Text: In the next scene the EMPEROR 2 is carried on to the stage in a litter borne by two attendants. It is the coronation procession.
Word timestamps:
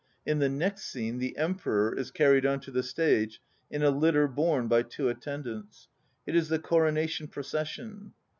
In 0.25 0.39
the 0.39 0.49
next 0.49 0.85
scene 0.85 1.19
the 1.19 1.37
EMPEROR 1.37 1.93
2 1.93 1.99
is 2.01 2.09
carried 2.09 2.43
on 2.43 2.59
to 2.61 2.71
the 2.71 2.81
stage 2.81 3.39
in 3.69 3.83
a 3.83 3.91
litter 3.91 4.27
borne 4.27 4.67
by 4.67 4.81
two 4.81 5.09
attendants. 5.09 5.89
It 6.25 6.35
is 6.35 6.49
the 6.49 6.57
coronation 6.57 7.27
procession. 7.27 8.13